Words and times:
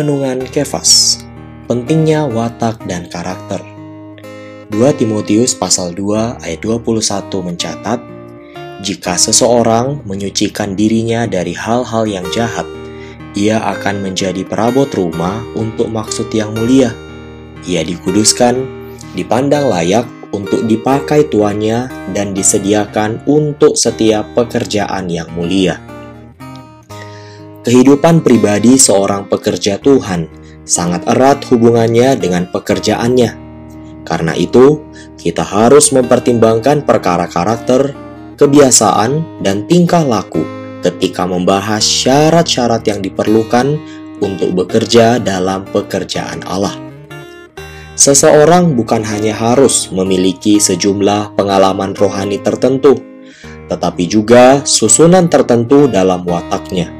Renungan 0.00 0.48
Kefas. 0.48 1.20
Pentingnya 1.68 2.24
watak 2.24 2.80
dan 2.88 3.04
karakter. 3.12 3.60
2 4.72 4.96
Timotius 4.96 5.52
pasal 5.52 5.92
2 5.92 6.40
ayat 6.40 6.56
21 6.64 7.28
mencatat 7.28 8.00
Jika 8.80 9.20
seseorang 9.20 10.00
menyucikan 10.08 10.72
dirinya 10.72 11.28
dari 11.28 11.52
hal-hal 11.52 12.08
yang 12.08 12.24
jahat 12.32 12.64
Ia 13.36 13.60
akan 13.76 14.00
menjadi 14.00 14.40
perabot 14.48 14.88
rumah 14.88 15.44
untuk 15.52 15.92
maksud 15.92 16.32
yang 16.32 16.56
mulia. 16.56 16.96
Ia 17.68 17.84
dikuduskan, 17.84 18.56
dipandang 19.12 19.68
layak 19.68 20.08
untuk 20.32 20.64
dipakai 20.64 21.28
tuannya 21.28 21.92
dan 22.16 22.32
disediakan 22.32 23.20
untuk 23.28 23.76
setiap 23.76 24.32
pekerjaan 24.32 25.12
yang 25.12 25.28
mulia 25.36 25.89
Kehidupan 27.60 28.24
pribadi 28.24 28.80
seorang 28.80 29.28
pekerja 29.28 29.76
Tuhan 29.76 30.32
sangat 30.64 31.04
erat 31.12 31.44
hubungannya 31.52 32.16
dengan 32.16 32.48
pekerjaannya. 32.48 33.36
Karena 34.00 34.32
itu, 34.32 34.80
kita 35.20 35.44
harus 35.44 35.92
mempertimbangkan 35.92 36.88
perkara 36.88 37.28
karakter, 37.28 37.92
kebiasaan, 38.40 39.44
dan 39.44 39.68
tingkah 39.68 40.00
laku 40.00 40.40
ketika 40.80 41.28
membahas 41.28 41.84
syarat-syarat 41.84 42.80
yang 42.88 43.04
diperlukan 43.04 43.76
untuk 44.24 44.56
bekerja 44.56 45.20
dalam 45.20 45.68
pekerjaan 45.68 46.40
Allah. 46.48 46.72
Seseorang 47.92 48.72
bukan 48.72 49.04
hanya 49.04 49.36
harus 49.36 49.92
memiliki 49.92 50.56
sejumlah 50.56 51.36
pengalaman 51.36 51.92
rohani 51.92 52.40
tertentu, 52.40 52.96
tetapi 53.68 54.08
juga 54.08 54.64
susunan 54.64 55.28
tertentu 55.28 55.84
dalam 55.92 56.24
wataknya 56.24 56.99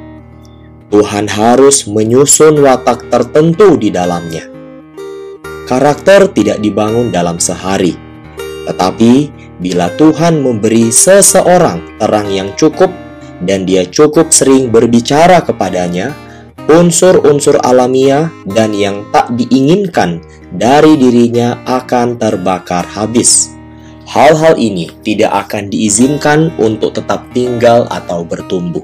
Tuhan 0.91 1.31
harus 1.31 1.87
menyusun 1.87 2.59
watak 2.67 3.07
tertentu 3.15 3.79
di 3.79 3.95
dalamnya. 3.95 4.43
Karakter 5.71 6.27
tidak 6.35 6.59
dibangun 6.59 7.15
dalam 7.15 7.39
sehari, 7.39 7.95
tetapi 8.67 9.31
bila 9.63 9.87
Tuhan 9.95 10.43
memberi 10.43 10.91
seseorang 10.91 12.03
terang 12.03 12.27
yang 12.27 12.51
cukup 12.59 12.91
dan 13.47 13.63
dia 13.63 13.87
cukup 13.87 14.35
sering 14.35 14.75
berbicara 14.75 15.39
kepadanya, 15.47 16.11
unsur-unsur 16.67 17.63
alamiah 17.63 18.27
dan 18.51 18.75
yang 18.75 19.07
tak 19.15 19.31
diinginkan 19.39 20.19
dari 20.51 20.99
dirinya 20.99 21.55
akan 21.71 22.19
terbakar 22.19 22.83
habis. 22.83 23.55
Hal-hal 24.11 24.59
ini 24.59 24.91
tidak 25.07 25.47
akan 25.47 25.71
diizinkan 25.71 26.51
untuk 26.59 26.99
tetap 26.99 27.31
tinggal 27.31 27.87
atau 27.87 28.27
bertumbuh. 28.27 28.83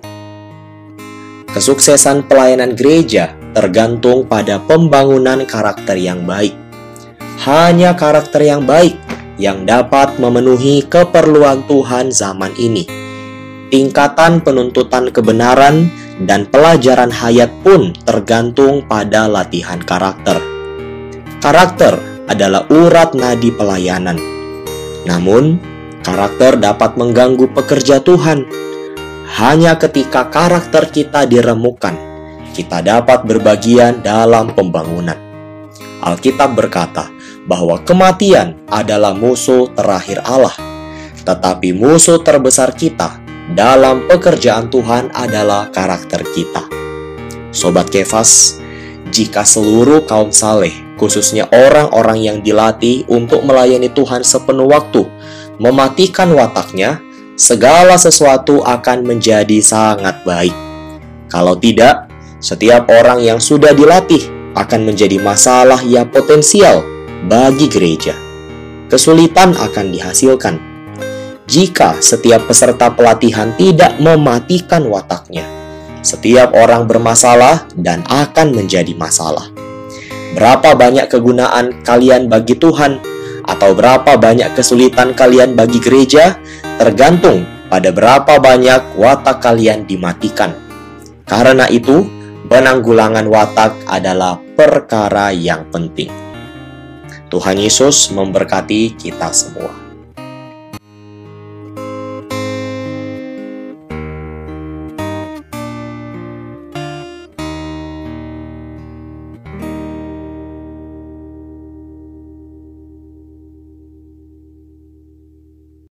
Kesuksesan 1.56 2.28
pelayanan 2.28 2.76
gereja 2.76 3.32
tergantung 3.56 4.28
pada 4.28 4.60
pembangunan 4.60 5.40
karakter 5.48 5.96
yang 5.96 6.28
baik. 6.28 6.52
Hanya 7.48 7.96
karakter 7.96 8.44
yang 8.44 8.68
baik 8.68 9.00
yang 9.40 9.64
dapat 9.64 10.20
memenuhi 10.20 10.84
keperluan 10.84 11.64
Tuhan 11.64 12.12
zaman 12.12 12.52
ini. 12.60 12.84
Tingkatan 13.72 14.44
penuntutan 14.44 15.08
kebenaran 15.08 15.88
dan 16.28 16.44
pelajaran 16.44 17.08
hayat 17.08 17.48
pun 17.64 17.96
tergantung 18.04 18.84
pada 18.84 19.24
latihan 19.24 19.80
karakter. 19.80 20.36
Karakter 21.40 21.96
adalah 22.28 22.68
urat 22.68 23.16
nadi 23.16 23.48
pelayanan. 23.48 24.20
Namun, 25.08 25.56
karakter 26.04 26.60
dapat 26.60 27.00
mengganggu 27.00 27.48
pekerja 27.56 28.04
Tuhan 28.04 28.44
hanya 29.36 29.76
ketika 29.76 30.32
karakter 30.32 30.88
kita 30.88 31.28
diremukkan, 31.28 31.92
kita 32.56 32.80
dapat 32.80 33.28
berbagian 33.28 34.00
dalam 34.00 34.48
pembangunan. 34.56 35.20
Alkitab 36.00 36.56
berkata 36.56 37.12
bahwa 37.44 37.76
kematian 37.84 38.56
adalah 38.72 39.12
musuh 39.12 39.68
terakhir 39.76 40.24
Allah, 40.24 40.56
tetapi 41.28 41.76
musuh 41.76 42.16
terbesar 42.24 42.72
kita 42.72 43.20
dalam 43.52 44.08
pekerjaan 44.08 44.72
Tuhan 44.72 45.12
adalah 45.12 45.68
karakter 45.68 46.24
kita. 46.32 46.64
Sobat 47.52 47.92
Kefas, 47.92 48.56
jika 49.12 49.44
seluruh 49.44 50.08
kaum 50.08 50.32
saleh, 50.32 50.72
khususnya 50.96 51.44
orang-orang 51.52 52.24
yang 52.24 52.38
dilatih 52.40 53.04
untuk 53.04 53.44
melayani 53.44 53.92
Tuhan 53.92 54.24
sepenuh 54.24 54.64
waktu, 54.64 55.04
mematikan 55.60 56.32
wataknya, 56.32 57.04
segala 57.36 58.00
sesuatu 58.00 58.64
akan 58.64 59.04
menjadi 59.04 59.60
sangat 59.60 60.24
baik. 60.24 60.56
Kalau 61.28 61.52
tidak, 61.60 62.08
setiap 62.40 62.88
orang 62.88 63.20
yang 63.20 63.36
sudah 63.36 63.76
dilatih 63.76 64.24
akan 64.56 64.88
menjadi 64.88 65.20
masalah 65.20 65.84
yang 65.84 66.08
potensial 66.08 66.80
bagi 67.28 67.68
gereja. 67.68 68.16
Kesulitan 68.88 69.52
akan 69.52 69.92
dihasilkan 69.92 70.56
jika 71.44 72.00
setiap 72.00 72.48
peserta 72.48 72.90
pelatihan 72.90 73.52
tidak 73.54 74.00
mematikan 74.00 74.88
wataknya. 74.88 75.44
Setiap 76.00 76.54
orang 76.54 76.86
bermasalah 76.86 77.66
dan 77.76 78.06
akan 78.06 78.54
menjadi 78.54 78.94
masalah. 78.94 79.50
Berapa 80.38 80.78
banyak 80.78 81.10
kegunaan 81.10 81.82
kalian 81.82 82.30
bagi 82.30 82.54
Tuhan, 82.54 83.15
atau 83.46 83.72
berapa 83.72 84.18
banyak 84.18 84.52
kesulitan 84.58 85.14
kalian 85.14 85.54
bagi 85.54 85.78
gereja, 85.78 86.36
tergantung 86.76 87.46
pada 87.70 87.94
berapa 87.94 88.38
banyak 88.42 88.98
watak 88.98 89.42
kalian 89.42 89.86
dimatikan. 89.86 90.54
Karena 91.26 91.66
itu, 91.70 92.06
penanggulangan 92.46 93.26
watak 93.26 93.74
adalah 93.86 94.38
perkara 94.54 95.34
yang 95.34 95.66
penting. 95.70 96.10
Tuhan 97.26 97.58
Yesus 97.58 98.14
memberkati 98.14 98.94
kita 98.94 99.34
semua. 99.34 99.85